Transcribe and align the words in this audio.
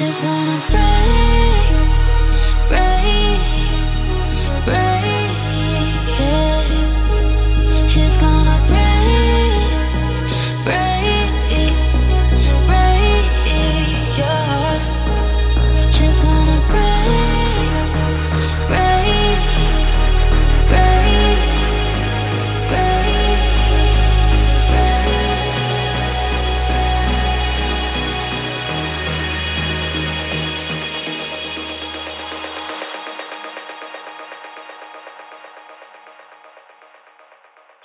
Just 0.00 0.22
wanna 0.22 0.58
break, 0.70 1.76
break, 2.70 3.40
break, 4.64 5.09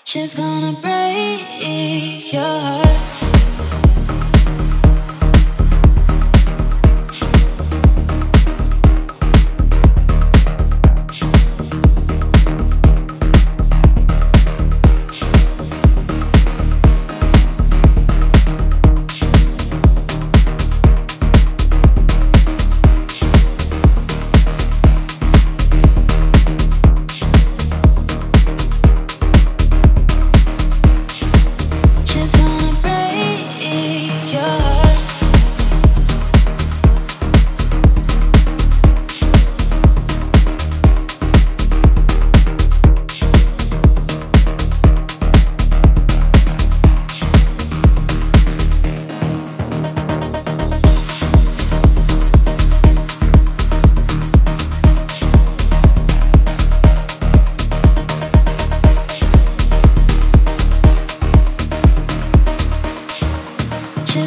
She's 0.07 0.35
gonna 0.35 0.71
break 0.73 2.31
your 2.31 2.43
heart. 2.43 3.14